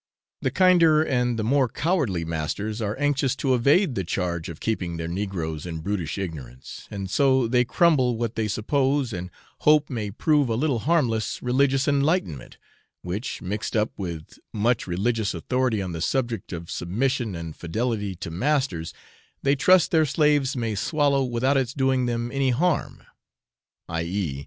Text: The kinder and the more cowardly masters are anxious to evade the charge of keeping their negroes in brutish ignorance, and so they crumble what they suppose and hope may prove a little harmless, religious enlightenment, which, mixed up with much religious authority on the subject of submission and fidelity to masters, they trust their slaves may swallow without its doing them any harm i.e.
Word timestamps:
The 0.41 0.49
kinder 0.49 1.03
and 1.03 1.37
the 1.37 1.43
more 1.43 1.69
cowardly 1.69 2.25
masters 2.25 2.81
are 2.81 2.97
anxious 2.97 3.35
to 3.35 3.53
evade 3.53 3.93
the 3.93 4.03
charge 4.03 4.49
of 4.49 4.59
keeping 4.59 4.97
their 4.97 5.07
negroes 5.07 5.67
in 5.67 5.81
brutish 5.81 6.17
ignorance, 6.17 6.87
and 6.89 7.07
so 7.07 7.47
they 7.47 7.63
crumble 7.65 8.17
what 8.17 8.33
they 8.33 8.47
suppose 8.47 9.13
and 9.13 9.29
hope 9.59 9.91
may 9.91 10.09
prove 10.09 10.49
a 10.49 10.55
little 10.55 10.79
harmless, 10.79 11.39
religious 11.43 11.87
enlightenment, 11.87 12.57
which, 13.03 13.43
mixed 13.43 13.75
up 13.77 13.91
with 13.95 14.39
much 14.51 14.87
religious 14.87 15.35
authority 15.35 15.83
on 15.83 15.91
the 15.91 16.01
subject 16.01 16.51
of 16.51 16.71
submission 16.71 17.35
and 17.35 17.55
fidelity 17.55 18.15
to 18.15 18.31
masters, 18.31 18.95
they 19.43 19.55
trust 19.55 19.91
their 19.91 20.07
slaves 20.07 20.57
may 20.57 20.73
swallow 20.73 21.23
without 21.23 21.57
its 21.57 21.75
doing 21.75 22.07
them 22.07 22.31
any 22.31 22.49
harm 22.49 23.03
i.e. 23.87 24.39